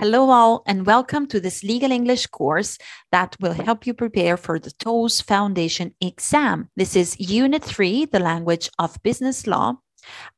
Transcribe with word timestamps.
Hello, 0.00 0.30
all, 0.30 0.62
and 0.64 0.86
welcome 0.86 1.26
to 1.26 1.40
this 1.40 1.62
legal 1.62 1.92
English 1.92 2.26
course 2.28 2.78
that 3.12 3.36
will 3.38 3.52
help 3.52 3.86
you 3.86 3.92
prepare 3.92 4.38
for 4.38 4.58
the 4.58 4.70
TOLES 4.70 5.20
Foundation 5.20 5.94
exam. 6.00 6.70
This 6.74 6.96
is 6.96 7.20
Unit 7.20 7.62
3, 7.62 8.06
the 8.06 8.18
language 8.18 8.70
of 8.78 9.02
business 9.02 9.46
law. 9.46 9.74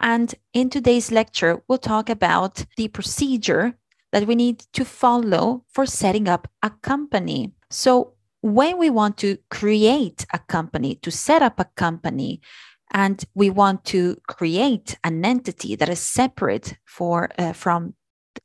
And 0.01 0.34
in 0.52 0.69
today's 0.69 1.12
lecture, 1.12 1.62
we'll 1.69 1.79
talk 1.79 2.11
about 2.11 2.64
the 2.77 2.88
procedure 2.88 3.75
that 4.11 4.27
we 4.27 4.34
need 4.34 4.64
to 4.73 4.84
follow 4.84 5.65
for 5.73 5.87
setting 5.87 6.27
up 6.27 6.48
a 6.65 6.70
company. 6.83 7.52
So, 7.70 8.15
when 8.41 8.79
we 8.79 8.91
want 8.91 9.16
to 9.19 9.38
create 9.48 10.27
a 10.33 10.41
company, 10.41 10.97
to 11.02 11.12
set 11.12 11.41
up 11.41 11.60
a 11.60 11.70
company, 11.77 12.41
and 12.91 13.24
we 13.37 13.48
want 13.48 13.84
to 13.84 14.16
create 14.27 14.98
an 15.05 15.24
entity 15.24 15.77
that 15.77 15.88
is 15.88 16.01
separate 16.01 16.74
for 16.84 17.30
uh, 17.38 17.52
from 17.52 17.95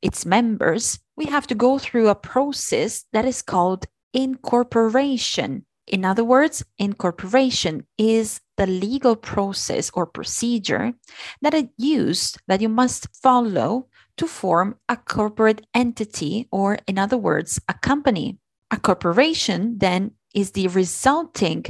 its 0.02 0.24
members, 0.24 0.98
we 1.16 1.26
have 1.26 1.46
to 1.48 1.54
go 1.54 1.78
through 1.78 2.08
a 2.08 2.14
process 2.14 3.04
that 3.12 3.24
is 3.24 3.42
called 3.42 3.86
incorporation. 4.12 5.64
In 5.86 6.04
other 6.04 6.24
words, 6.24 6.64
incorporation 6.78 7.86
is 7.96 8.40
the 8.56 8.66
legal 8.66 9.16
process 9.16 9.90
or 9.94 10.06
procedure 10.06 10.92
that 11.40 11.54
is 11.54 11.64
used 11.76 12.38
that 12.46 12.60
you 12.60 12.68
must 12.68 13.08
follow 13.22 13.88
to 14.18 14.26
form 14.26 14.76
a 14.88 14.96
corporate 14.96 15.64
entity, 15.74 16.48
or 16.50 16.78
in 16.86 16.98
other 16.98 17.16
words, 17.16 17.60
a 17.68 17.74
company. 17.74 18.38
A 18.70 18.76
corporation 18.76 19.78
then 19.78 20.12
is 20.34 20.50
the 20.50 20.68
resulting 20.68 21.64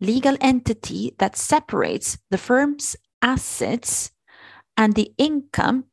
legal 0.00 0.36
entity 0.40 1.14
that 1.18 1.36
separates 1.36 2.18
the 2.30 2.38
firm's 2.38 2.96
assets 3.22 4.10
and 4.76 4.94
the 4.94 5.12
income 5.18 5.84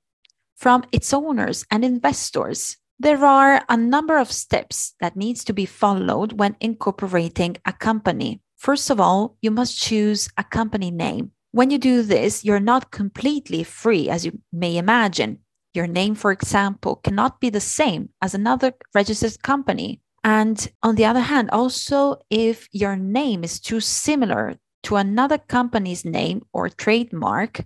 from 0.63 0.85
its 0.93 1.13
owners 1.13 1.65
and 1.69 1.83
investors. 1.83 2.77
There 2.97 3.25
are 3.25 3.65
a 3.67 3.75
number 3.75 4.17
of 4.17 4.31
steps 4.31 4.93
that 5.01 5.17
needs 5.17 5.43
to 5.43 5.51
be 5.51 5.65
followed 5.65 6.39
when 6.39 6.55
incorporating 6.61 7.57
a 7.65 7.73
company. 7.73 8.39
First 8.55 8.89
of 8.89 8.97
all, 8.97 9.35
you 9.41 9.51
must 9.51 9.77
choose 9.77 10.29
a 10.37 10.43
company 10.45 10.89
name. 10.89 11.31
When 11.51 11.69
you 11.69 11.77
do 11.77 12.01
this, 12.01 12.45
you're 12.45 12.61
not 12.61 12.91
completely 12.91 13.65
free 13.65 14.09
as 14.09 14.25
you 14.25 14.39
may 14.53 14.77
imagine. 14.77 15.39
Your 15.73 15.85
name, 15.85 16.15
for 16.15 16.31
example, 16.31 16.95
cannot 16.95 17.41
be 17.41 17.49
the 17.49 17.59
same 17.59 18.07
as 18.21 18.33
another 18.33 18.71
registered 18.95 19.43
company. 19.43 19.99
And 20.23 20.65
on 20.81 20.95
the 20.95 21.03
other 21.03 21.25
hand, 21.31 21.49
also 21.49 22.21
if 22.29 22.69
your 22.71 22.95
name 22.95 23.43
is 23.43 23.59
too 23.59 23.81
similar 23.81 24.55
to 24.83 24.95
another 24.95 25.39
company's 25.39 26.05
name 26.05 26.43
or 26.53 26.69
trademark, 26.69 27.65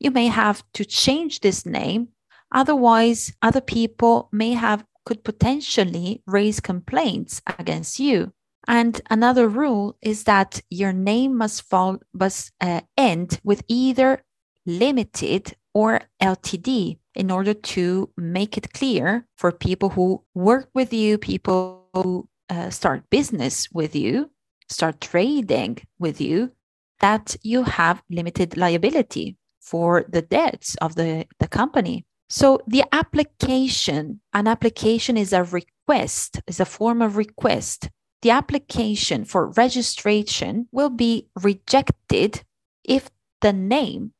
you 0.00 0.10
may 0.10 0.26
have 0.26 0.64
to 0.74 0.84
change 0.84 1.40
this 1.40 1.64
name 1.64 2.08
Otherwise, 2.56 3.34
other 3.42 3.60
people 3.60 4.30
may 4.32 4.54
have 4.54 4.82
could 5.04 5.22
potentially 5.22 6.22
raise 6.26 6.58
complaints 6.58 7.42
against 7.58 8.00
you. 8.00 8.32
And 8.66 9.00
another 9.10 9.46
rule 9.46 9.96
is 10.00 10.24
that 10.24 10.62
your 10.70 10.92
name 10.92 11.36
must 11.36 11.62
fall 11.62 11.98
must 12.14 12.52
uh, 12.60 12.80
end 12.96 13.40
with 13.44 13.62
either 13.68 14.22
limited 14.64 15.54
or 15.74 16.00
LTD 16.20 16.98
in 17.14 17.30
order 17.30 17.52
to 17.52 18.10
make 18.16 18.56
it 18.56 18.72
clear 18.72 19.26
for 19.36 19.52
people 19.52 19.90
who 19.90 20.24
work 20.34 20.70
with 20.74 20.94
you, 20.94 21.18
people 21.18 21.88
who 21.92 22.26
uh, 22.48 22.70
start 22.70 23.10
business 23.10 23.68
with 23.70 23.94
you, 23.94 24.30
start 24.68 25.02
trading 25.02 25.76
with 25.98 26.22
you, 26.22 26.52
that 27.00 27.36
you 27.42 27.64
have 27.64 28.02
limited 28.08 28.56
liability 28.56 29.36
for 29.60 30.06
the 30.08 30.22
debts 30.22 30.74
of 30.76 30.94
the, 30.94 31.26
the 31.38 31.48
company. 31.48 32.05
So 32.28 32.60
the 32.66 32.84
application, 32.92 34.20
an 34.32 34.48
application 34.48 35.16
is 35.16 35.32
a 35.32 35.44
request, 35.44 36.40
is 36.46 36.60
a 36.60 36.64
form 36.64 37.00
of 37.00 37.16
request. 37.16 37.88
The 38.22 38.30
application 38.30 39.24
for 39.24 39.50
registration 39.50 40.68
will 40.72 40.90
be 40.90 41.28
rejected 41.40 42.42
if 42.82 43.10
the 43.40 43.52
name 43.52 44.12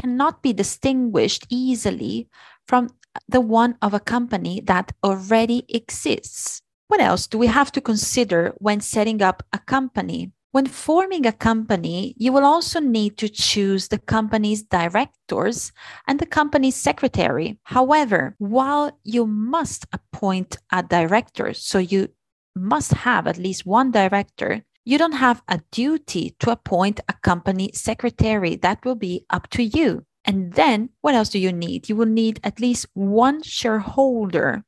cannot 0.00 0.42
be 0.42 0.52
distinguished 0.52 1.46
easily 1.50 2.28
from 2.66 2.88
the 3.28 3.40
one 3.40 3.76
of 3.82 3.92
a 3.92 4.00
company 4.00 4.60
that 4.64 4.92
already 5.04 5.64
exists. 5.68 6.62
What 6.88 7.00
else 7.00 7.26
do 7.26 7.38
we 7.38 7.48
have 7.48 7.70
to 7.72 7.80
consider 7.80 8.54
when 8.58 8.80
setting 8.80 9.20
up 9.20 9.42
a 9.52 9.58
company? 9.58 10.32
When 10.52 10.66
forming 10.66 11.26
a 11.26 11.32
company, 11.32 12.14
you 12.16 12.32
will 12.32 12.44
also 12.44 12.80
need 12.80 13.16
to 13.18 13.28
choose 13.28 13.86
the 13.86 13.98
company's 13.98 14.64
directors 14.64 15.70
and 16.08 16.18
the 16.18 16.26
company's 16.26 16.74
secretary. 16.74 17.58
However, 17.62 18.34
while 18.38 18.98
you 19.04 19.26
must 19.26 19.86
appoint 19.92 20.56
a 20.72 20.82
director, 20.82 21.54
so 21.54 21.78
you 21.78 22.08
must 22.56 22.92
have 22.92 23.28
at 23.28 23.38
least 23.38 23.64
one 23.64 23.92
director, 23.92 24.64
you 24.84 24.98
don't 24.98 25.12
have 25.12 25.40
a 25.46 25.60
duty 25.70 26.34
to 26.40 26.50
appoint 26.50 26.98
a 27.08 27.12
company 27.12 27.70
secretary. 27.72 28.56
That 28.56 28.84
will 28.84 28.96
be 28.96 29.24
up 29.30 29.48
to 29.50 29.62
you. 29.62 30.04
And 30.24 30.54
then 30.54 30.90
what 31.00 31.14
else 31.14 31.28
do 31.28 31.38
you 31.38 31.52
need? 31.52 31.88
You 31.88 31.94
will 31.94 32.06
need 32.06 32.40
at 32.42 32.58
least 32.58 32.86
one 32.94 33.42
shareholder. 33.42 34.64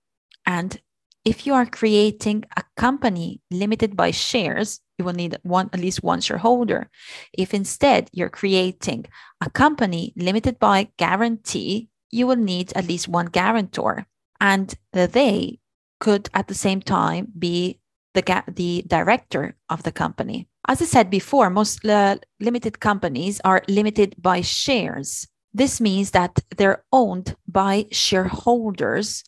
And 0.47 0.81
if 1.25 1.45
you 1.45 1.55
are 1.55 1.67
creating 1.67 2.45
a 2.57 2.63
company 2.77 3.41
limited 3.51 3.97
by 3.97 4.13
shares, 4.13 4.81
you 4.99 5.05
will 5.05 5.13
need 5.13 5.39
one 5.43 5.71
at 5.73 5.81
least 5.81 6.03
one 6.03 6.21
shareholder. 6.21 6.91
If 7.33 7.55
instead 7.55 8.11
you're 8.13 8.29
creating 8.29 9.07
a 9.41 9.51
company 9.51 10.13
limited 10.17 10.59
by 10.59 10.89
guarantee, 10.97 11.89
you 12.11 12.27
will 12.27 12.37
need 12.37 12.73
at 12.75 12.89
least 12.89 13.09
one 13.09 13.27
guarantor. 13.27 14.07
And 14.41 14.75
they 14.93 15.61
could 16.01 16.29
at 16.35 16.49
the 16.49 16.55
same 16.55 16.83
time 16.83 17.29
be 17.39 17.81
the, 18.15 18.45
the 18.49 18.85
director 18.87 19.57
of 19.71 19.83
the 19.83 19.93
company. 19.93 20.49
As 20.69 20.83
I 20.83 20.85
said 20.85 21.11
before, 21.11 21.51
most 21.51 21.85
uh, 21.85 22.19
limited 22.41 22.81
companies 22.81 23.41
are 23.45 23.63
limited 23.69 24.15
by 24.19 24.43
shares. 24.43 25.27
This 25.55 25.81
means 25.81 26.11
that 26.13 26.39
they're 26.57 26.85
owned 26.93 27.37
by 27.47 27.87
shareholders 27.91 29.25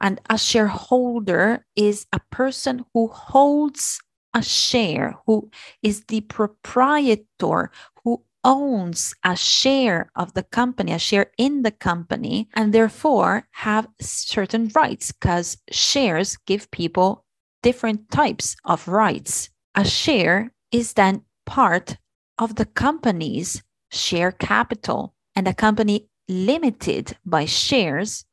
and 0.00 0.20
a 0.28 0.38
shareholder 0.38 1.64
is 1.74 2.06
a 2.12 2.20
person 2.30 2.84
who 2.92 3.08
holds 3.08 3.98
a 4.36 4.42
share, 4.42 5.16
who 5.24 5.50
is 5.82 6.04
the 6.04 6.20
proprietor, 6.20 7.70
who 8.04 8.22
owns 8.44 9.14
a 9.24 9.34
share 9.34 10.10
of 10.14 10.34
the 10.34 10.42
company, 10.42 10.92
a 10.92 10.98
share 10.98 11.30
in 11.38 11.62
the 11.62 11.70
company, 11.70 12.46
and 12.52 12.74
therefore 12.74 13.48
have 13.52 13.88
certain 13.98 14.70
rights 14.74 15.10
because 15.10 15.56
shares 15.70 16.36
give 16.46 16.70
people 16.70 17.24
different 17.62 18.10
types 18.10 18.54
of 18.66 18.86
rights. 18.86 19.48
A 19.74 19.86
share 19.86 20.52
is 20.70 20.92
then 20.92 21.22
part 21.46 21.96
of 22.38 22.56
the 22.56 22.66
company's 22.66 23.62
share 23.90 24.32
capital, 24.32 25.14
and 25.34 25.48
a 25.48 25.54
company 25.54 26.10
limited 26.28 27.16
by 27.24 27.46
shares 27.46 28.26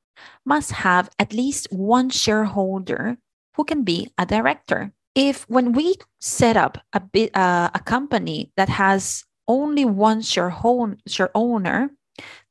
must 0.46 0.72
have 0.72 1.10
at 1.18 1.32
least 1.32 1.72
one 1.72 2.10
shareholder 2.10 3.18
who 3.56 3.64
can 3.64 3.84
be 3.84 4.10
a 4.18 4.26
director. 4.26 4.92
If 5.16 5.44
when 5.48 5.74
we 5.74 5.96
set 6.20 6.58
up 6.58 6.78
a 6.94 7.00
bit, 7.00 7.36
uh, 7.36 7.70
a 7.74 7.80
company 7.80 8.52
that 8.58 8.70
has 8.70 9.24
only 9.48 9.86
one 9.86 10.22
shareholder, 10.22 10.98
share 11.08 11.30
owner, 11.36 11.92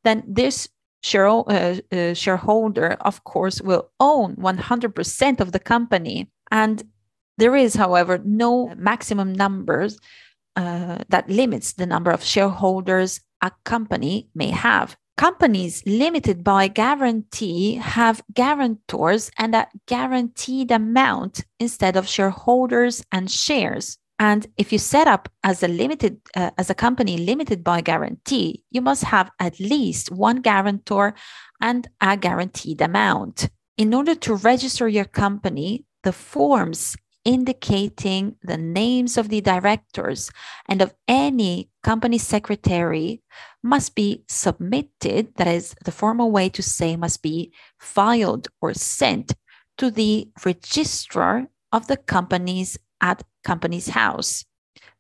then 0.05 0.23
this 0.27 0.69
share, 1.03 1.29
uh, 1.29 1.77
uh, 1.91 2.15
shareholder, 2.15 2.97
of 3.01 3.25
course, 3.25 3.61
will 3.61 3.91
own 3.99 4.37
100% 4.37 5.41
of 5.41 5.53
the 5.53 5.59
company. 5.59 6.31
And 6.51 6.83
there 7.39 7.57
is, 7.57 7.75
however, 7.75 8.21
no 8.25 8.73
maximum 8.77 9.33
numbers 9.33 9.99
uh, 10.55 10.99
that 11.09 11.29
limits 11.29 11.73
the 11.73 11.87
number 11.87 12.11
of 12.11 12.23
shareholders 12.23 13.21
a 13.41 13.51
company 13.65 14.29
may 14.35 14.51
have 14.51 14.97
companies 15.17 15.83
limited 15.87 16.43
by 16.43 16.69
guarantee 16.69 17.77
have 17.77 18.23
guarantors 18.33 19.31
and 19.39 19.55
a 19.55 19.69
guaranteed 19.87 20.71
amount 20.71 21.45
instead 21.59 21.97
of 21.97 22.09
shareholders 22.09 23.05
and 23.13 23.31
shares. 23.31 23.99
And 24.19 24.47
if 24.57 24.73
you 24.73 24.79
set 24.79 25.09
up 25.09 25.29
as 25.43 25.63
a 25.63 25.69
limited 25.69 26.21
uh, 26.37 26.51
as 26.57 26.71
a 26.71 26.75
company 26.75 27.19
limited 27.19 27.65
by 27.65 27.81
guarantee, 27.81 28.63
you 28.71 28.81
must 28.81 29.05
have 29.05 29.31
at 29.41 29.59
least 29.59 30.13
one 30.13 30.37
guarantor 30.37 31.15
and 31.61 31.89
a 32.01 32.17
guaranteed 32.17 32.81
amount. 32.81 33.49
In 33.77 33.95
order 33.95 34.15
to 34.15 34.35
register 34.37 34.87
your 34.87 35.07
company, 35.07 35.85
the 36.05 36.13
forms 36.13 36.97
indicating 37.25 38.37
the 38.43 38.57
names 38.57 39.17
of 39.17 39.29
the 39.29 39.41
directors 39.41 40.31
and 40.69 40.83
of 40.83 40.95
any 41.07 41.71
company 41.83 42.19
secretary 42.19 43.23
must 43.63 43.95
be 43.95 44.25
submitted. 44.29 45.35
That 45.37 45.47
is, 45.47 45.75
the 45.85 45.93
formal 45.93 46.31
way 46.31 46.49
to 46.51 46.63
say 46.63 46.97
must 46.97 47.23
be 47.23 47.53
filed 47.79 48.49
or 48.61 48.75
sent 48.75 49.35
to 49.79 49.91
the 49.91 50.29
registrar 50.45 51.49
of 51.73 51.87
the 51.87 51.97
companies 51.97 52.79
at 53.01 53.23
Companies 53.45 53.89
House, 53.89 54.45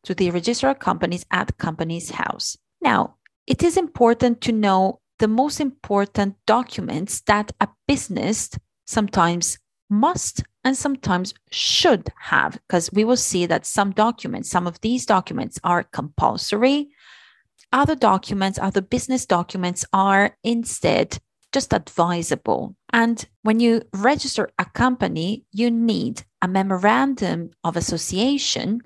to 0.04 0.14
the 0.14 0.30
registrar 0.30 0.72
of 0.72 0.78
companies 0.78 1.24
at 1.30 1.56
Companies 1.58 2.10
House. 2.10 2.56
Now, 2.80 3.16
it 3.46 3.62
is 3.62 3.76
important 3.76 4.40
to 4.42 4.52
know 4.52 5.00
the 5.18 5.28
most 5.28 5.60
important 5.60 6.36
documents 6.46 7.20
that 7.22 7.52
a 7.60 7.68
business 7.86 8.50
sometimes 8.86 9.58
must 9.92 10.42
and 10.64 10.76
sometimes 10.76 11.34
should 11.50 12.08
have, 12.18 12.58
because 12.66 12.90
we 12.92 13.04
will 13.04 13.16
see 13.16 13.46
that 13.46 13.66
some 13.66 13.92
documents, 13.92 14.48
some 14.48 14.66
of 14.66 14.80
these 14.80 15.06
documents 15.06 15.60
are 15.62 15.82
compulsory. 15.84 16.88
Other 17.72 17.94
documents, 17.94 18.58
other 18.58 18.80
business 18.80 19.26
documents 19.26 19.84
are 19.92 20.36
instead 20.42 21.18
just 21.52 21.74
advisable. 21.74 22.74
And 22.92 23.24
when 23.42 23.60
you 23.60 23.82
register 23.92 24.48
a 24.58 24.64
company, 24.64 25.44
you 25.52 25.70
need 25.70 26.22
a 26.40 26.48
memorandum 26.48 27.50
of 27.62 27.76
association 27.76 28.80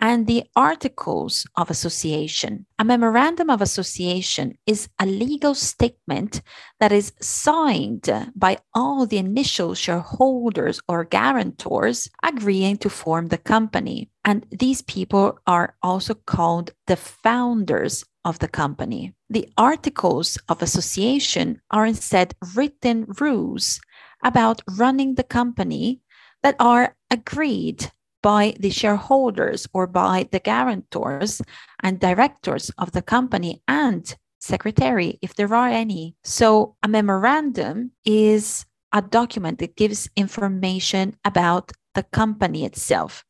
and 0.00 0.26
the 0.26 0.44
articles 0.54 1.46
of 1.56 1.70
association. 1.70 2.66
A 2.78 2.84
memorandum 2.84 3.50
of 3.50 3.60
association 3.60 4.56
is 4.66 4.88
a 5.00 5.06
legal 5.06 5.54
statement 5.54 6.42
that 6.78 6.92
is 6.92 7.12
signed 7.20 8.08
by 8.34 8.58
all 8.74 9.06
the 9.06 9.18
initial 9.18 9.74
shareholders 9.74 10.80
or 10.88 11.04
guarantors 11.04 12.08
agreeing 12.22 12.76
to 12.78 12.90
form 12.90 13.28
the 13.28 13.38
company. 13.38 14.10
And 14.24 14.46
these 14.50 14.82
people 14.82 15.38
are 15.46 15.74
also 15.82 16.14
called 16.14 16.72
the 16.86 16.96
founders 16.96 18.04
of 18.24 18.38
the 18.38 18.48
company. 18.48 19.14
The 19.30 19.48
articles 19.56 20.38
of 20.48 20.62
association 20.62 21.60
are 21.70 21.86
instead 21.86 22.34
written 22.54 23.06
rules 23.20 23.80
about 24.22 24.62
running 24.76 25.14
the 25.14 25.24
company 25.24 26.00
that 26.42 26.56
are 26.58 26.96
agreed 27.10 27.90
by 28.22 28.54
the 28.58 28.70
shareholders 28.70 29.66
or 29.72 29.86
by 29.86 30.28
the 30.32 30.40
guarantors 30.40 31.40
and 31.82 32.00
directors 32.00 32.70
of 32.78 32.92
the 32.92 33.02
company 33.02 33.62
and 33.68 34.16
secretary, 34.40 35.18
if 35.22 35.34
there 35.34 35.54
are 35.54 35.68
any. 35.68 36.14
So, 36.24 36.76
a 36.82 36.88
memorandum 36.88 37.92
is 38.04 38.66
a 38.92 39.02
document 39.02 39.58
that 39.58 39.76
gives 39.76 40.08
information 40.16 41.16
about 41.24 41.72
the 41.94 42.02
company 42.04 42.64
itself. 42.64 43.24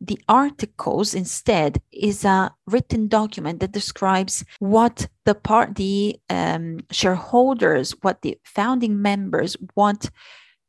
The 0.00 0.18
articles 0.28 1.14
instead 1.14 1.82
is 1.92 2.24
a 2.24 2.54
written 2.66 3.08
document 3.08 3.60
that 3.60 3.72
describes 3.72 4.44
what 4.58 5.08
the 5.26 5.34
part, 5.34 5.74
the 5.74 6.18
um, 6.30 6.80
shareholders, 6.90 7.94
what 8.00 8.22
the 8.22 8.38
founding 8.44 9.02
members 9.02 9.56
want 9.76 10.10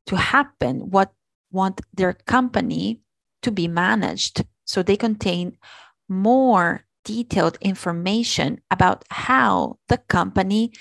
to 0.07 0.17
happen, 0.17 0.89
what 0.89 1.13
want 1.51 1.81
their 1.93 2.13
company 2.13 2.99
to 3.41 3.51
be 3.51 3.67
managed. 3.67 4.45
So 4.65 4.83
they 4.83 4.97
contain 4.97 5.57
more 6.07 6.85
detailed 7.03 7.57
information 7.61 8.61
about 8.69 9.05
how 9.09 9.77
the 9.87 9.97
company 9.97 10.71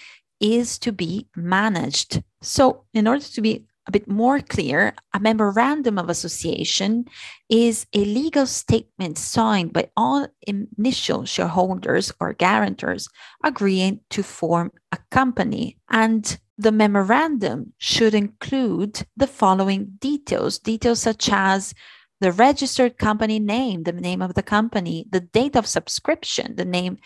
is 0.41 0.79
to 0.79 0.93
be 0.93 1.27
managed. 1.37 2.23
So, 2.43 2.85
in 2.95 3.07
order 3.07 3.25
to 3.25 3.41
be 3.41 3.67
a 3.87 3.91
bit 3.91 4.07
more 4.07 4.41
clear, 4.41 4.95
a 5.15 5.21
memorandum 5.21 5.99
of 5.99 6.11
association 6.11 7.07
is 7.49 7.87
a 7.95 8.05
legal 8.05 8.47
statement 8.47 9.17
signed 9.17 9.73
by 9.73 9.91
all 9.97 10.29
initial 10.47 11.25
shareholders 11.25 12.13
or 12.21 12.35
guarantors 12.35 13.09
agreeing 13.43 14.01
to 14.11 14.23
form 14.23 14.71
a 14.93 14.99
company. 15.11 15.79
And 15.89 16.39
the 16.59 16.73
memorandum 16.73 17.73
should 17.79 18.15
include 18.15 19.07
the 19.17 19.27
following 19.27 19.97
details 20.01 20.59
details 20.59 21.01
such 21.01 21.31
as 21.33 21.73
the 22.21 22.33
registered 22.33 22.99
company 22.99 23.39
name, 23.39 23.85
the 23.85 23.93
name 23.93 24.23
of 24.23 24.35
the 24.35 24.43
company, 24.43 25.07
the 25.11 25.21
date 25.21 25.57
of 25.57 25.67
subscription, 25.67 26.57
the 26.57 26.65
name 26.65 26.99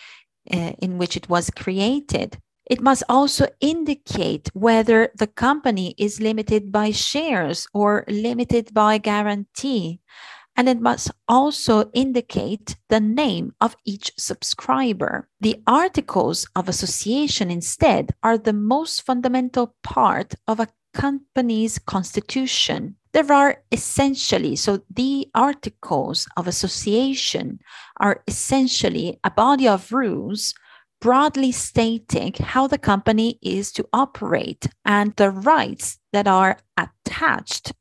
uh, 0.52 0.72
in 0.80 0.98
which 0.98 1.16
it 1.16 1.28
was 1.28 1.50
created. 1.50 2.38
It 2.70 2.80
must 2.80 3.02
also 3.08 3.48
indicate 3.60 4.48
whether 4.54 5.10
the 5.16 5.26
company 5.26 5.94
is 5.98 6.20
limited 6.20 6.72
by 6.72 6.90
shares 6.90 7.66
or 7.74 8.04
limited 8.08 8.72
by 8.72 8.98
guarantee. 8.98 10.00
And 10.54 10.68
it 10.68 10.80
must 10.80 11.10
also 11.28 11.90
indicate 11.94 12.76
the 12.88 13.00
name 13.00 13.54
of 13.60 13.74
each 13.84 14.12
subscriber. 14.18 15.28
The 15.40 15.62
articles 15.66 16.46
of 16.54 16.68
association, 16.68 17.50
instead, 17.50 18.14
are 18.22 18.36
the 18.36 18.52
most 18.52 19.02
fundamental 19.02 19.74
part 19.82 20.34
of 20.46 20.60
a 20.60 20.68
company's 20.92 21.78
constitution 21.78 22.96
there 23.12 23.30
are 23.32 23.62
essentially, 23.70 24.56
so 24.56 24.82
the 24.90 25.28
articles 25.34 26.26
of 26.36 26.46
association 26.46 27.60
are 28.00 28.22
essentially 28.26 29.18
a 29.22 29.30
body 29.30 29.68
of 29.68 29.92
rules 29.92 30.54
broadly 31.00 31.52
stating 31.52 32.32
how 32.38 32.66
the 32.66 32.78
company 32.78 33.38
is 33.42 33.72
to 33.72 33.86
operate 33.92 34.66
and 34.84 35.14
the 35.16 35.30
rights 35.30 35.98
that 36.12 36.26
are 36.26 36.58
attached 36.76 37.72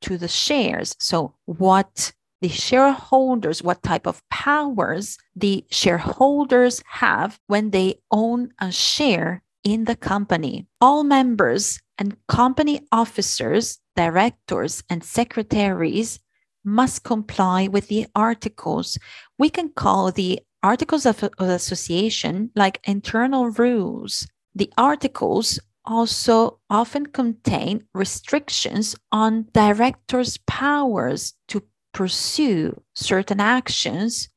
to 0.00 0.16
the 0.16 0.28
shares. 0.28 0.96
So, 0.98 1.34
what 1.44 2.12
the 2.40 2.48
shareholders, 2.48 3.62
what 3.62 3.82
type 3.82 4.06
of 4.06 4.22
powers 4.30 5.18
the 5.36 5.64
shareholders 5.70 6.82
have 6.86 7.38
when 7.48 7.70
they 7.70 7.96
own 8.10 8.50
a 8.60 8.72
share 8.72 9.42
in 9.62 9.84
the 9.84 9.96
company. 9.96 10.66
All 10.80 11.04
members 11.04 11.78
and 11.98 12.16
company 12.28 12.80
officers 12.92 13.78
directors 14.00 14.82
and 14.88 15.04
secretaries 15.04 16.20
must 16.64 17.04
comply 17.04 17.68
with 17.68 17.88
the 17.88 18.06
articles. 18.14 18.98
We 19.36 19.50
can 19.50 19.68
call 19.68 20.10
the 20.10 20.40
articles 20.62 21.04
of, 21.04 21.22
of 21.22 21.48
association 21.48 22.50
like 22.56 22.80
internal 22.84 23.50
rules. 23.50 24.26
The 24.54 24.72
articles 24.78 25.60
also 25.84 26.60
often 26.70 27.04
contain 27.20 27.84
restrictions 27.92 28.96
on 29.12 29.48
directors' 29.52 30.38
powers 30.46 31.34
to 31.48 31.62
pursue 31.92 32.82
certain 32.94 33.40
actions 33.40 34.30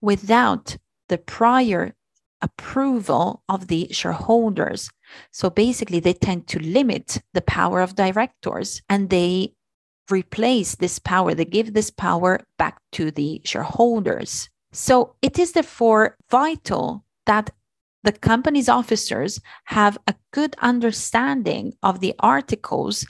without 0.00 0.78
the 1.10 1.18
prior 1.18 1.94
approval 2.40 3.42
of 3.46 3.66
the 3.68 3.88
shareholders. 3.90 4.90
So 5.30 5.50
basically, 5.50 6.00
they 6.00 6.12
tend 6.14 6.46
to 6.48 6.58
limit 6.58 7.22
the 7.34 7.42
power 7.42 7.80
of 7.80 7.96
directors 7.96 8.82
and 8.88 9.10
they 9.10 9.54
replace 10.10 10.74
this 10.74 10.98
power, 10.98 11.34
they 11.34 11.44
give 11.44 11.72
this 11.72 11.90
power 11.90 12.40
back 12.58 12.80
to 12.92 13.10
the 13.10 13.40
shareholders. 13.44 14.48
So 14.72 15.16
it 15.22 15.38
is 15.38 15.52
therefore 15.52 16.16
vital 16.30 17.04
that 17.26 17.50
the 18.02 18.12
company's 18.12 18.68
officers 18.68 19.40
have 19.66 19.96
a 20.06 20.14
good 20.32 20.56
understanding 20.60 21.74
of 21.82 22.00
the 22.00 22.14
articles 22.18 23.06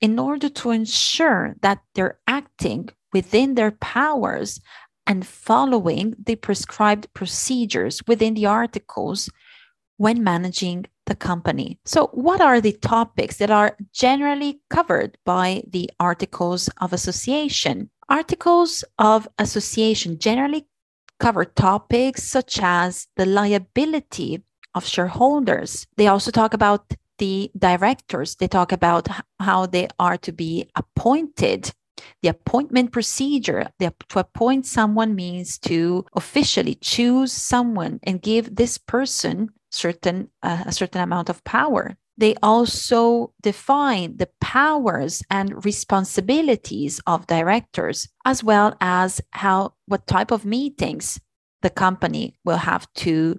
in 0.00 0.18
order 0.18 0.48
to 0.48 0.70
ensure 0.70 1.56
that 1.62 1.80
they're 1.94 2.20
acting 2.26 2.88
within 3.12 3.54
their 3.54 3.72
powers 3.72 4.60
and 5.06 5.26
following 5.26 6.14
the 6.24 6.36
prescribed 6.36 7.12
procedures 7.14 8.00
within 8.06 8.34
the 8.34 8.46
articles 8.46 9.28
when 9.96 10.22
managing 10.22 10.84
the 11.08 11.16
company. 11.16 11.78
So, 11.84 12.08
what 12.12 12.40
are 12.40 12.60
the 12.60 12.72
topics 12.72 13.38
that 13.38 13.50
are 13.50 13.76
generally 13.92 14.60
covered 14.70 15.18
by 15.24 15.62
the 15.68 15.90
Articles 15.98 16.68
of 16.80 16.92
Association? 16.92 17.90
Articles 18.08 18.84
of 18.98 19.28
Association 19.38 20.18
generally 20.18 20.66
cover 21.18 21.44
topics 21.44 22.22
such 22.22 22.60
as 22.62 23.08
the 23.16 23.26
liability 23.26 24.42
of 24.74 24.86
shareholders. 24.86 25.86
They 25.96 26.06
also 26.06 26.30
talk 26.30 26.54
about 26.54 26.94
the 27.18 27.50
directors, 27.58 28.36
they 28.36 28.46
talk 28.46 28.70
about 28.70 29.08
how 29.40 29.66
they 29.66 29.88
are 29.98 30.16
to 30.18 30.32
be 30.32 30.70
appointed. 30.76 31.72
The 32.22 32.28
appointment 32.28 32.92
procedure, 32.92 33.70
the, 33.80 33.92
to 34.10 34.20
appoint 34.20 34.66
someone 34.66 35.16
means 35.16 35.58
to 35.60 36.06
officially 36.14 36.76
choose 36.76 37.32
someone 37.32 37.98
and 38.04 38.22
give 38.22 38.54
this 38.54 38.78
person 38.78 39.48
certain 39.70 40.30
uh, 40.42 40.64
a 40.66 40.72
certain 40.72 41.00
amount 41.00 41.28
of 41.28 41.42
power. 41.44 41.96
They 42.16 42.34
also 42.42 43.32
define 43.42 44.16
the 44.16 44.28
powers 44.40 45.22
and 45.30 45.64
responsibilities 45.64 47.00
of 47.06 47.28
directors 47.28 48.08
as 48.24 48.42
well 48.42 48.76
as 48.80 49.20
how 49.30 49.74
what 49.86 50.06
type 50.06 50.32
of 50.32 50.44
meetings 50.44 51.20
the 51.62 51.70
company 51.70 52.34
will 52.44 52.56
have 52.56 52.92
to 52.94 53.38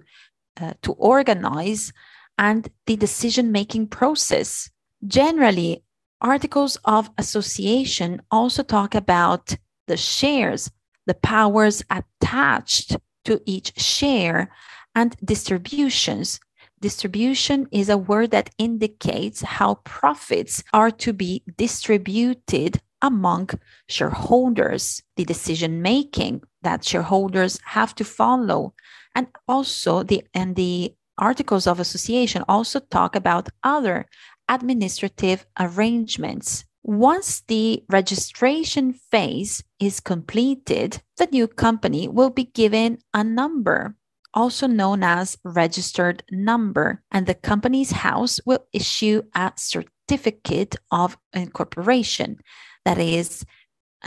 uh, 0.60 0.74
to 0.82 0.92
organize 0.92 1.92
and 2.38 2.68
the 2.86 2.96
decision 2.96 3.52
making 3.52 3.88
process. 3.88 4.70
Generally 5.06 5.84
articles 6.20 6.76
of 6.84 7.10
association 7.18 8.22
also 8.30 8.62
talk 8.62 8.94
about 8.94 9.56
the 9.86 9.96
shares 9.96 10.70
the 11.10 11.14
powers 11.14 11.82
attached 11.90 12.96
to 13.24 13.40
each 13.44 13.76
share 13.80 14.48
and 14.94 15.16
distributions. 15.24 16.40
Distribution 16.80 17.68
is 17.70 17.88
a 17.88 17.98
word 17.98 18.30
that 18.30 18.50
indicates 18.58 19.42
how 19.42 19.76
profits 19.84 20.64
are 20.72 20.90
to 20.90 21.12
be 21.12 21.42
distributed 21.56 22.80
among 23.02 23.50
shareholders, 23.88 25.02
the 25.16 25.24
decision 25.24 25.82
making 25.82 26.42
that 26.62 26.84
shareholders 26.84 27.58
have 27.64 27.94
to 27.94 28.04
follow, 28.04 28.74
and 29.14 29.26
also 29.48 30.02
the 30.02 30.24
and 30.34 30.56
the 30.56 30.94
articles 31.18 31.66
of 31.66 31.80
association 31.80 32.44
also 32.48 32.80
talk 32.80 33.14
about 33.14 33.48
other 33.62 34.06
administrative 34.48 35.46
arrangements. 35.58 36.64
Once 36.82 37.42
the 37.46 37.84
registration 37.90 38.92
phase 38.92 39.62
is 39.78 40.00
completed, 40.00 41.02
the 41.18 41.28
new 41.30 41.46
company 41.46 42.08
will 42.08 42.30
be 42.30 42.44
given 42.44 42.98
a 43.12 43.22
number, 43.22 43.94
also 44.34 44.66
known 44.66 45.02
as 45.02 45.38
registered 45.44 46.22
number, 46.30 47.02
and 47.10 47.26
the 47.26 47.34
Companies 47.34 47.90
House 47.90 48.40
will 48.46 48.66
issue 48.72 49.22
a 49.34 49.52
certificate 49.56 50.76
of 50.90 51.16
incorporation. 51.32 52.38
That 52.84 52.98
is, 52.98 53.44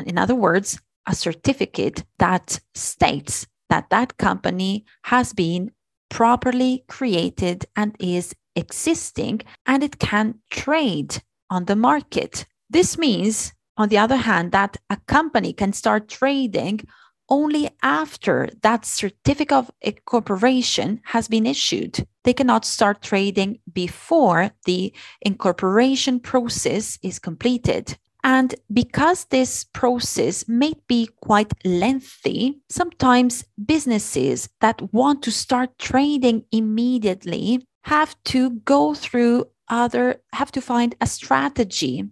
in 0.06 0.18
other 0.18 0.36
words, 0.36 0.80
a 1.08 1.16
certificate 1.16 2.04
that 2.20 2.60
states 2.74 3.48
that 3.70 3.90
that 3.90 4.18
company 4.18 4.86
has 5.04 5.34
been 5.34 5.72
properly 6.10 6.84
created 6.88 7.66
and 7.76 7.96
is 8.00 8.36
existing 8.56 9.42
and 9.66 9.84
it 9.84 10.00
can 10.00 10.36
trade 10.52 11.22
on 11.50 11.66
the 11.66 11.76
market. 11.76 12.46
This 12.70 12.98
means, 12.98 13.54
on 13.78 13.90
the 13.90 13.98
other 13.98 14.18
hand, 14.18 14.52
that 14.52 14.78
a 14.90 14.98
company 15.08 15.54
can 15.54 15.74
start 15.74 16.08
trading 16.08 16.82
only 17.30 17.70
after 17.82 18.50
that 18.62 18.86
certificate 18.86 19.58
of 19.58 19.72
incorporation 19.82 21.02
has 21.06 21.28
been 21.28 21.46
issued. 21.46 22.06
They 22.24 22.34
cannot 22.34 22.66
start 22.66 23.02
trading 23.02 23.60
before 23.72 24.52
the 24.66 24.94
incorporation 25.22 26.20
process 26.20 27.00
is 27.02 27.20
completed. 27.20 27.98
And 28.24 28.56
because 28.72 29.26
this 29.26 29.66
process 29.66 30.48
may 30.48 30.74
be 30.88 31.10
quite 31.22 31.54
lengthy, 31.66 32.62
sometimes 32.70 33.44
businesses 33.66 34.50
that 34.62 34.94
want 34.94 35.24
to 35.24 35.32
start 35.32 35.78
trading 35.78 36.46
immediately 36.52 37.68
have 37.84 38.16
to 38.26 38.52
go 38.62 38.94
through 38.94 39.46
other, 39.68 40.22
have 40.32 40.52
to 40.54 40.62
find 40.62 40.96
a 41.02 41.08
strategy. 41.08 42.06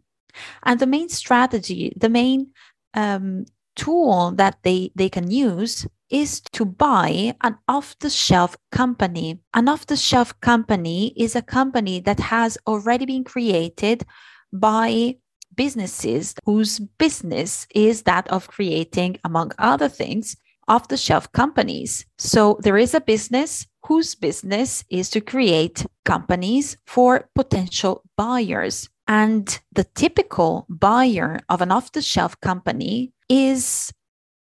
And 0.63 0.79
the 0.79 0.87
main 0.87 1.07
strategy, 1.07 1.93
the 1.95 2.09
main 2.09 2.47
um, 2.93 3.45
tool 3.75 4.31
that 4.35 4.57
they, 4.63 4.91
they 4.95 5.09
can 5.09 5.29
use 5.29 5.87
is 6.09 6.41
to 6.51 6.65
buy 6.65 7.33
an 7.41 7.57
off 7.67 7.97
the 7.99 8.09
shelf 8.09 8.57
company. 8.71 9.39
An 9.53 9.69
off 9.69 9.85
the 9.85 9.95
shelf 9.95 10.39
company 10.41 11.13
is 11.15 11.35
a 11.35 11.41
company 11.41 11.99
that 12.01 12.19
has 12.19 12.57
already 12.67 13.05
been 13.05 13.23
created 13.23 14.03
by 14.51 15.15
businesses 15.55 16.35
whose 16.45 16.79
business 16.79 17.67
is 17.73 18.03
that 18.03 18.27
of 18.27 18.47
creating, 18.47 19.17
among 19.23 19.51
other 19.57 19.89
things, 19.89 20.35
off 20.67 20.87
the 20.87 20.97
shelf 20.97 21.31
companies. 21.31 22.05
So 22.17 22.57
there 22.61 22.77
is 22.77 22.93
a 22.93 23.01
business 23.01 23.67
whose 23.85 24.15
business 24.15 24.83
is 24.89 25.09
to 25.09 25.21
create 25.21 25.85
companies 26.05 26.77
for 26.85 27.29
potential 27.35 28.03
buyers. 28.15 28.89
And 29.11 29.59
the 29.73 29.83
typical 29.83 30.65
buyer 30.69 31.41
of 31.49 31.59
an 31.59 31.69
off 31.69 31.91
the 31.91 32.01
shelf 32.01 32.39
company 32.39 33.11
is 33.27 33.91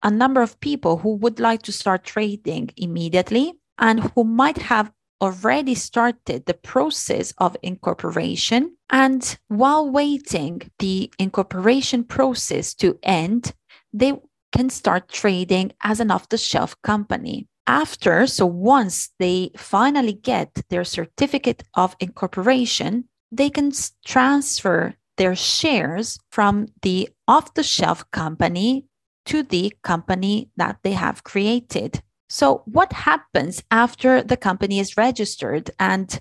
a 0.02 0.10
number 0.10 0.40
of 0.40 0.58
people 0.60 0.96
who 0.96 1.16
would 1.16 1.38
like 1.38 1.60
to 1.64 1.72
start 1.72 2.04
trading 2.04 2.70
immediately 2.78 3.52
and 3.78 4.00
who 4.00 4.24
might 4.24 4.56
have 4.56 4.90
already 5.20 5.74
started 5.74 6.46
the 6.46 6.54
process 6.54 7.34
of 7.36 7.54
incorporation. 7.62 8.74
And 8.88 9.38
while 9.48 9.90
waiting 9.90 10.62
the 10.78 11.12
incorporation 11.18 12.02
process 12.02 12.72
to 12.76 12.98
end, 13.02 13.52
they 13.92 14.14
can 14.52 14.70
start 14.70 15.10
trading 15.10 15.74
as 15.82 16.00
an 16.00 16.10
off 16.10 16.30
the 16.30 16.38
shelf 16.38 16.80
company. 16.80 17.46
After, 17.66 18.26
so 18.26 18.46
once 18.46 19.10
they 19.18 19.50
finally 19.54 20.14
get 20.14 20.62
their 20.70 20.84
certificate 20.84 21.62
of 21.74 21.94
incorporation, 22.00 23.10
they 23.36 23.50
can 23.50 23.72
transfer 24.04 24.94
their 25.16 25.34
shares 25.34 26.18
from 26.30 26.68
the 26.82 27.08
off 27.26 27.54
the 27.54 27.62
shelf 27.62 28.08
company 28.10 28.86
to 29.26 29.42
the 29.42 29.72
company 29.82 30.50
that 30.56 30.78
they 30.82 30.92
have 30.92 31.24
created. 31.24 32.02
So, 32.28 32.62
what 32.66 32.92
happens 32.92 33.62
after 33.70 34.22
the 34.22 34.36
company 34.36 34.78
is 34.78 34.96
registered 34.96 35.70
and 35.78 36.20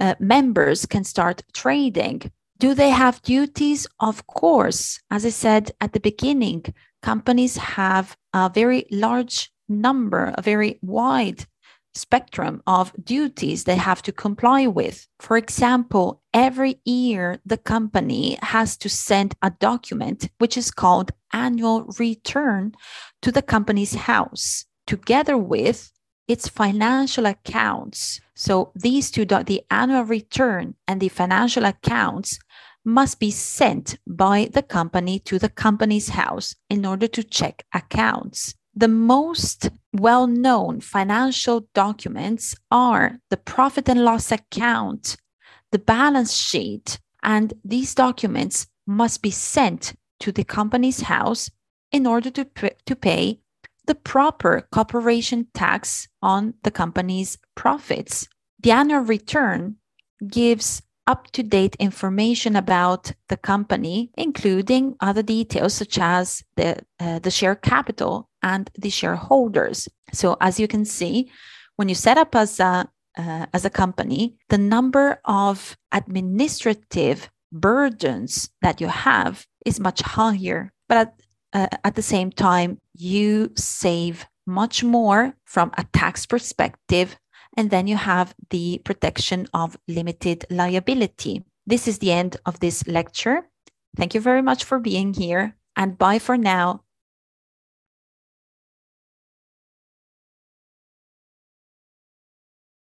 uh, 0.00 0.14
members 0.20 0.86
can 0.86 1.04
start 1.04 1.42
trading? 1.52 2.30
Do 2.58 2.74
they 2.74 2.90
have 2.90 3.22
duties? 3.22 3.86
Of 4.00 4.26
course. 4.26 5.00
As 5.10 5.26
I 5.26 5.30
said 5.30 5.72
at 5.80 5.92
the 5.92 6.00
beginning, 6.00 6.64
companies 7.02 7.56
have 7.56 8.16
a 8.32 8.50
very 8.52 8.86
large 8.90 9.50
number, 9.68 10.34
a 10.36 10.42
very 10.42 10.78
wide 10.82 11.46
spectrum 11.96 12.62
of 12.66 12.92
duties 13.02 13.64
they 13.64 13.76
have 13.76 14.02
to 14.02 14.12
comply 14.12 14.66
with. 14.66 15.06
For 15.18 15.36
example, 15.36 16.22
every 16.32 16.80
year 16.84 17.40
the 17.44 17.56
company 17.56 18.38
has 18.42 18.76
to 18.78 18.88
send 18.88 19.34
a 19.42 19.50
document 19.50 20.28
which 20.38 20.56
is 20.56 20.70
called 20.70 21.12
annual 21.32 21.84
return 21.98 22.74
to 23.22 23.32
the 23.32 23.42
Companies 23.42 23.94
House 23.94 24.64
together 24.86 25.36
with 25.36 25.92
its 26.28 26.48
financial 26.48 27.26
accounts. 27.26 28.20
So 28.34 28.72
these 28.74 29.10
two, 29.10 29.24
the 29.24 29.62
annual 29.70 30.04
return 30.04 30.74
and 30.86 31.00
the 31.00 31.08
financial 31.08 31.64
accounts 31.64 32.38
must 32.84 33.18
be 33.18 33.30
sent 33.30 33.98
by 34.06 34.48
the 34.52 34.62
company 34.62 35.18
to 35.20 35.38
the 35.38 35.48
Companies 35.48 36.10
House 36.10 36.54
in 36.70 36.86
order 36.86 37.08
to 37.08 37.24
check 37.24 37.64
accounts. 37.74 38.54
The 38.74 38.88
most 38.88 39.70
well 39.96 40.26
known 40.26 40.80
financial 40.80 41.68
documents 41.74 42.54
are 42.70 43.18
the 43.30 43.36
profit 43.36 43.88
and 43.88 44.04
loss 44.04 44.32
account, 44.32 45.16
the 45.72 45.78
balance 45.78 46.34
sheet, 46.34 46.98
and 47.22 47.54
these 47.64 47.94
documents 47.94 48.66
must 48.86 49.22
be 49.22 49.30
sent 49.30 49.94
to 50.20 50.32
the 50.32 50.44
Companies 50.44 51.02
House 51.02 51.50
in 51.92 52.06
order 52.06 52.30
to, 52.30 52.44
to 52.86 52.96
pay 52.96 53.40
the 53.86 53.94
proper 53.94 54.66
corporation 54.72 55.46
tax 55.54 56.08
on 56.22 56.54
the 56.62 56.70
company's 56.70 57.38
profits. 57.54 58.28
The 58.62 58.72
annual 58.72 59.00
return 59.00 59.76
gives 60.26 60.82
up 61.06 61.30
to 61.32 61.42
date 61.42 61.76
information 61.78 62.56
about 62.56 63.12
the 63.28 63.36
company, 63.36 64.10
including 64.16 64.96
other 65.00 65.22
details 65.22 65.74
such 65.74 65.98
as 65.98 66.42
the, 66.56 66.78
uh, 66.98 67.18
the 67.20 67.30
share 67.30 67.54
capital 67.54 68.28
and 68.42 68.70
the 68.78 68.90
shareholders. 68.90 69.88
So, 70.12 70.36
as 70.40 70.58
you 70.58 70.68
can 70.68 70.84
see, 70.84 71.30
when 71.76 71.88
you 71.88 71.94
set 71.94 72.18
up 72.18 72.34
as 72.34 72.58
a 72.60 72.88
uh, 73.16 73.46
as 73.54 73.64
a 73.64 73.70
company, 73.70 74.36
the 74.50 74.58
number 74.58 75.20
of 75.24 75.76
administrative 75.92 77.30
burdens 77.50 78.50
that 78.60 78.80
you 78.80 78.88
have 78.88 79.46
is 79.64 79.80
much 79.80 80.02
higher. 80.02 80.70
But 80.88 80.98
at, 80.98 81.22
uh, 81.52 81.76
at 81.84 81.94
the 81.94 82.02
same 82.02 82.30
time, 82.30 82.78
you 82.94 83.52
save 83.56 84.26
much 84.46 84.84
more 84.84 85.34
from 85.44 85.72
a 85.76 85.84
tax 85.92 86.26
perspective 86.26 87.16
and 87.56 87.70
then 87.70 87.86
you 87.86 87.96
have 87.96 88.34
the 88.50 88.80
protection 88.84 89.46
of 89.54 89.78
limited 89.88 90.44
liability. 90.50 91.44
This 91.66 91.88
is 91.88 91.98
the 91.98 92.12
end 92.12 92.36
of 92.46 92.60
this 92.60 92.86
lecture. 92.86 93.48
Thank 93.96 94.14
you 94.14 94.20
very 94.20 94.42
much 94.42 94.64
for 94.64 94.78
being 94.78 95.14
here 95.14 95.56
and 95.74 95.98
bye 95.98 96.18
for 96.18 96.36
now. 96.36 96.82